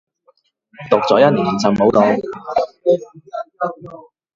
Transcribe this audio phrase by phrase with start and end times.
[0.89, 2.01] 讀咗一年就冇讀